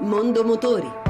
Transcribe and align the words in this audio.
Mondo 0.00 0.42
Motori 0.42 1.03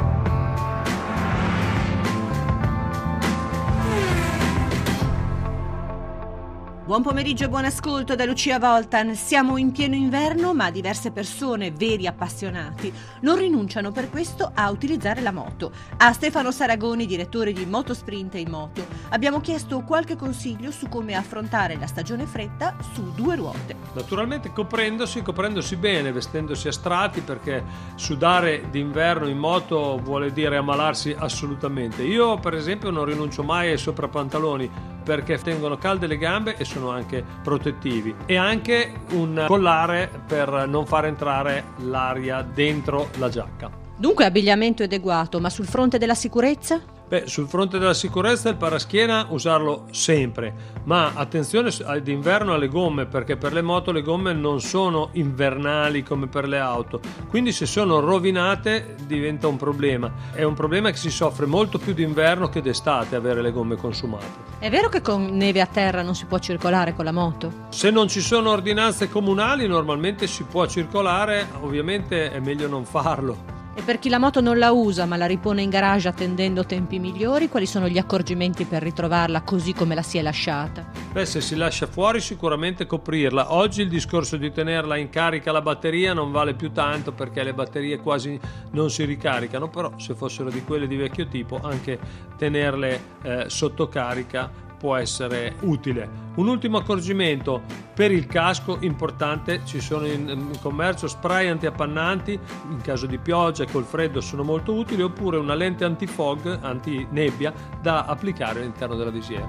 Buon 6.84 7.00
pomeriggio 7.00 7.44
e 7.44 7.48
buon 7.48 7.64
ascolto 7.64 8.14
da 8.14 8.26
Lucia 8.26 8.58
Voltan. 8.58 9.14
Siamo 9.14 9.56
in 9.56 9.72
pieno 9.72 9.94
inverno, 9.94 10.52
ma 10.52 10.70
diverse 10.70 11.12
persone, 11.12 11.70
veri 11.70 12.06
appassionati, 12.06 12.92
non 13.22 13.38
rinunciano 13.38 13.90
per 13.90 14.10
questo 14.10 14.50
a 14.54 14.70
utilizzare 14.70 15.22
la 15.22 15.32
moto. 15.32 15.72
A 15.96 16.12
Stefano 16.12 16.50
Saragoni, 16.50 17.06
direttore 17.06 17.54
di 17.54 17.64
Motosprint 17.64 18.34
in 18.34 18.50
Moto, 18.50 18.86
abbiamo 19.08 19.40
chiesto 19.40 19.80
qualche 19.80 20.14
consiglio 20.14 20.70
su 20.70 20.90
come 20.90 21.14
affrontare 21.14 21.78
la 21.78 21.86
stagione 21.86 22.26
fredda 22.26 22.76
su 22.92 23.14
due 23.14 23.36
ruote. 23.36 23.74
Naturalmente 23.94 24.52
coprendosi, 24.52 25.22
coprendosi 25.22 25.76
bene, 25.76 26.12
vestendosi 26.12 26.68
a 26.68 26.72
strati, 26.72 27.22
perché 27.22 27.64
sudare 27.94 28.68
d'inverno 28.68 29.26
in 29.26 29.38
moto 29.38 29.98
vuole 30.02 30.34
dire 30.34 30.58
ammalarsi 30.58 31.16
assolutamente. 31.18 32.02
Io, 32.02 32.36
per 32.36 32.52
esempio, 32.52 32.90
non 32.90 33.06
rinuncio 33.06 33.42
mai 33.42 33.70
ai 33.70 33.78
soprapantaloni 33.78 34.92
perché 35.04 35.38
tengono 35.38 35.76
calde 35.76 36.06
le 36.06 36.16
gambe 36.16 36.56
e 36.56 36.64
sono 36.64 36.90
anche 36.90 37.22
protettivi 37.42 38.14
e 38.26 38.36
anche 38.36 38.92
un 39.10 39.44
collare 39.46 40.10
per 40.26 40.66
non 40.66 40.86
far 40.86 41.04
entrare 41.06 41.64
l'aria 41.78 42.42
dentro 42.42 43.10
la 43.18 43.28
giacca. 43.28 43.70
Dunque 43.96 44.24
abbigliamento 44.24 44.82
adeguato, 44.82 45.38
ma 45.38 45.50
sul 45.50 45.66
fronte 45.66 45.98
della 45.98 46.14
sicurezza? 46.14 46.93
Beh, 47.06 47.24
sul 47.26 47.46
fronte 47.48 47.78
della 47.78 47.92
sicurezza 47.92 48.48
il 48.48 48.56
paraschiena 48.56 49.26
usarlo 49.28 49.84
sempre, 49.90 50.54
ma 50.84 51.12
attenzione 51.14 51.70
d'inverno 52.02 52.54
alle 52.54 52.68
gomme 52.68 53.04
perché 53.04 53.36
per 53.36 53.52
le 53.52 53.60
moto 53.60 53.92
le 53.92 54.00
gomme 54.00 54.32
non 54.32 54.62
sono 54.62 55.10
invernali 55.12 56.02
come 56.02 56.28
per 56.28 56.48
le 56.48 56.58
auto, 56.58 57.00
quindi 57.28 57.52
se 57.52 57.66
sono 57.66 58.00
rovinate 58.00 58.96
diventa 59.06 59.46
un 59.48 59.56
problema. 59.56 60.10
È 60.32 60.44
un 60.44 60.54
problema 60.54 60.90
che 60.90 60.96
si 60.96 61.10
soffre 61.10 61.44
molto 61.44 61.76
più 61.76 61.92
d'inverno 61.92 62.48
che 62.48 62.62
d'estate 62.62 63.16
avere 63.16 63.42
le 63.42 63.52
gomme 63.52 63.76
consumate. 63.76 64.52
È 64.58 64.70
vero 64.70 64.88
che 64.88 65.02
con 65.02 65.26
neve 65.26 65.60
a 65.60 65.66
terra 65.66 66.00
non 66.00 66.14
si 66.14 66.24
può 66.24 66.38
circolare 66.38 66.94
con 66.94 67.04
la 67.04 67.12
moto? 67.12 67.52
Se 67.68 67.90
non 67.90 68.08
ci 68.08 68.22
sono 68.22 68.48
ordinanze 68.48 69.10
comunali 69.10 69.66
normalmente 69.66 70.26
si 70.26 70.44
può 70.44 70.66
circolare, 70.66 71.48
ovviamente 71.60 72.32
è 72.32 72.40
meglio 72.40 72.66
non 72.66 72.86
farlo. 72.86 73.53
E 73.76 73.82
per 73.82 73.98
chi 73.98 74.08
la 74.08 74.18
moto 74.18 74.40
non 74.40 74.56
la 74.56 74.70
usa 74.70 75.04
ma 75.04 75.16
la 75.16 75.26
ripone 75.26 75.60
in 75.60 75.68
garage 75.68 76.06
attendendo 76.06 76.64
tempi 76.64 77.00
migliori, 77.00 77.48
quali 77.48 77.66
sono 77.66 77.88
gli 77.88 77.98
accorgimenti 77.98 78.64
per 78.66 78.82
ritrovarla 78.82 79.42
così 79.42 79.74
come 79.74 79.96
la 79.96 80.02
si 80.02 80.16
è 80.16 80.22
lasciata? 80.22 80.86
Beh, 81.10 81.26
se 81.26 81.40
si 81.40 81.56
lascia 81.56 81.86
fuori 81.86 82.20
sicuramente 82.20 82.86
coprirla. 82.86 83.52
Oggi 83.52 83.82
il 83.82 83.88
discorso 83.88 84.36
di 84.36 84.52
tenerla 84.52 84.96
in 84.96 85.10
carica 85.10 85.50
la 85.50 85.60
batteria 85.60 86.12
non 86.12 86.30
vale 86.30 86.54
più 86.54 86.70
tanto 86.70 87.10
perché 87.12 87.42
le 87.42 87.52
batterie 87.52 87.98
quasi 87.98 88.38
non 88.70 88.90
si 88.90 89.04
ricaricano, 89.04 89.68
però 89.68 89.92
se 89.98 90.14
fossero 90.14 90.50
di 90.50 90.62
quelle 90.62 90.86
di 90.86 90.96
vecchio 90.96 91.26
tipo 91.26 91.58
anche 91.60 91.98
tenerle 92.36 93.00
eh, 93.22 93.44
sotto 93.48 93.88
carica 93.88 94.63
può 94.84 94.96
essere 94.96 95.54
utile. 95.60 96.06
Un 96.34 96.46
ultimo 96.46 96.76
accorgimento 96.76 97.62
per 97.94 98.12
il 98.12 98.26
casco 98.26 98.76
importante, 98.80 99.62
ci 99.64 99.80
sono 99.80 100.04
in, 100.04 100.50
commercio 100.60 101.08
spray 101.08 101.48
antiappannanti, 101.48 102.38
in 102.68 102.82
caso 102.82 103.06
di 103.06 103.16
pioggia 103.16 103.62
e 103.62 103.66
col 103.70 103.84
freddo 103.84 104.20
sono 104.20 104.42
molto 104.42 104.74
utili, 104.74 105.00
oppure 105.00 105.38
una 105.38 105.54
lente 105.54 105.86
antifog, 105.86 106.58
antinebbia 106.60 107.54
da 107.80 108.04
applicare 108.04 108.60
all'interno 108.60 108.94
della 108.94 109.08
visiera. 109.08 109.48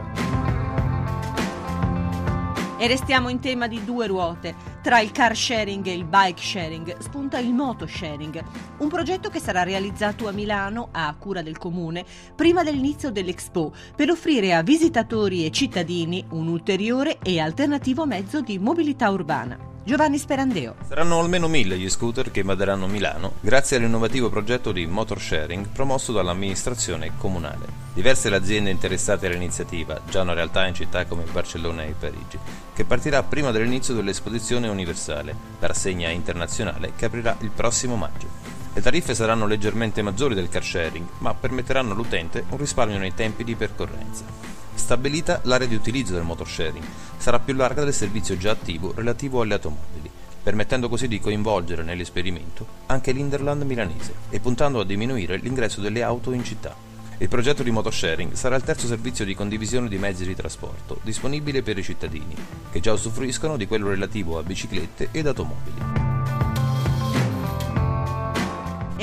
E 2.77 2.87
restiamo 2.87 3.27
in 3.27 3.41
tema 3.41 3.67
di 3.67 3.83
due 3.83 4.07
ruote. 4.07 4.74
Tra 4.85 4.99
il 4.99 5.11
car 5.11 5.35
sharing 5.35 5.83
e 5.87 5.93
il 5.93 6.05
bike 6.05 6.39
sharing 6.39 6.99
spunta 6.99 7.39
il 7.39 7.51
moto 7.51 7.87
sharing, 7.87 8.39
un 8.77 8.87
progetto 8.87 9.29
che 9.29 9.39
sarà 9.39 9.63
realizzato 9.63 10.27
a 10.27 10.31
Milano 10.31 10.89
a 10.91 11.11
cura 11.17 11.41
del 11.41 11.57
comune 11.57 12.05
prima 12.35 12.61
dell'inizio 12.61 13.09
dell'Expo 13.09 13.73
per 13.95 14.11
offrire 14.11 14.53
a 14.53 14.61
visitatori 14.61 15.43
e 15.43 15.49
cittadini 15.49 16.23
un 16.33 16.49
ulteriore 16.49 17.17
e 17.23 17.39
alternativo 17.39 18.05
mezzo 18.05 18.41
di 18.41 18.59
mobilità 18.59 19.09
urbana. 19.09 19.74
Giovanni 19.85 20.17
Sperandeo. 20.17 20.77
Saranno 20.87 21.19
almeno 21.19 21.47
mille 21.47 21.77
gli 21.77 21.91
scooter 21.91 22.31
che 22.31 22.39
invaderanno 22.39 22.87
Milano 22.87 23.33
grazie 23.39 23.77
all'innovativo 23.77 24.31
progetto 24.31 24.71
di 24.71 24.87
motor 24.87 25.21
sharing 25.21 25.67
promosso 25.67 26.11
dall'amministrazione 26.11 27.11
comunale. 27.19 27.67
Diverse 27.93 28.31
le 28.31 28.37
aziende 28.37 28.71
interessate 28.71 29.27
all'iniziativa, 29.27 30.01
già 30.09 30.21
una 30.21 30.33
realtà 30.33 30.65
in 30.65 30.73
città 30.73 31.05
come 31.05 31.25
Barcellona 31.31 31.83
e 31.83 31.93
Parigi, 31.99 32.39
che 32.73 32.83
partirà 32.83 33.21
prima 33.21 33.51
dell'inizio 33.51 33.93
dell'esposizione 33.93 34.67
universale, 34.67 35.35
la 35.59 35.67
rassegna 35.67 36.09
internazionale 36.09 36.93
che 36.95 37.05
aprirà 37.05 37.37
il 37.41 37.51
prossimo 37.51 37.95
maggio. 37.95 38.27
Le 38.73 38.81
tariffe 38.81 39.13
saranno 39.13 39.45
leggermente 39.45 40.01
maggiori 40.01 40.33
del 40.33 40.49
car 40.49 40.63
sharing, 40.63 41.05
ma 41.19 41.35
permetteranno 41.35 41.91
all'utente 41.91 42.43
un 42.49 42.57
risparmio 42.57 42.97
nei 42.97 43.13
tempi 43.13 43.43
di 43.43 43.53
percorrenza. 43.53 44.54
Stabilita 44.75 45.39
l'area 45.43 45.67
di 45.67 45.73
utilizzo 45.73 46.13
del 46.13 46.23
motor 46.23 46.47
sharing, 46.47 46.85
sarà 47.17 47.39
più 47.39 47.55
larga 47.55 47.83
del 47.83 47.93
servizio 47.93 48.37
già 48.37 48.51
attivo 48.51 48.93
relativo 48.93 49.41
alle 49.41 49.53
automobili, 49.55 50.11
permettendo 50.43 50.89
così 50.89 51.07
di 51.07 51.19
coinvolgere 51.19 51.81
nell'esperimento 51.81 52.67
anche 52.85 53.11
l'Inderland 53.11 53.63
milanese 53.63 54.13
e 54.29 54.39
puntando 54.39 54.79
a 54.79 54.85
diminuire 54.85 55.37
l'ingresso 55.37 55.81
delle 55.81 56.03
auto 56.03 56.31
in 56.33 56.43
città. 56.43 56.75
Il 57.17 57.29
progetto 57.29 57.63
di 57.63 57.71
motor 57.71 57.93
sharing 57.93 58.33
sarà 58.33 58.57
il 58.57 58.63
terzo 58.63 58.87
servizio 58.87 59.25
di 59.25 59.33
condivisione 59.33 59.87
di 59.87 59.97
mezzi 59.97 60.25
di 60.25 60.35
trasporto 60.35 60.99
disponibile 61.01 61.63
per 61.63 61.77
i 61.77 61.83
cittadini, 61.83 62.35
che 62.69 62.79
già 62.81 62.91
usufruiscono 62.91 63.57
di 63.57 63.65
quello 63.65 63.89
relativo 63.89 64.37
a 64.37 64.43
biciclette 64.43 65.07
ed 65.11 65.25
automobili. 65.25 66.04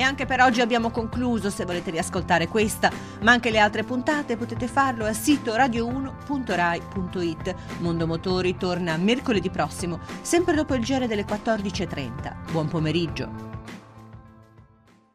E 0.02 0.04
anche 0.04 0.26
per 0.26 0.40
oggi 0.40 0.60
abbiamo 0.60 0.90
concluso, 0.90 1.48
se 1.48 1.64
volete 1.64 1.92
riascoltare 1.92 2.48
questa, 2.48 2.90
ma 3.20 3.30
anche 3.30 3.52
le 3.52 3.60
altre 3.60 3.84
puntate 3.84 4.36
potete 4.36 4.66
farlo 4.66 5.04
al 5.04 5.14
sito 5.14 5.54
radio1.rai.it. 5.54 7.54
Mondo 7.78 8.08
Motori 8.08 8.56
torna 8.56 8.96
mercoledì 8.96 9.48
prossimo, 9.48 10.00
sempre 10.20 10.56
dopo 10.56 10.74
il 10.74 10.82
giro 10.82 11.06
delle 11.06 11.24
14.30. 11.24 12.50
Buon 12.50 12.66
pomeriggio. 12.66 13.81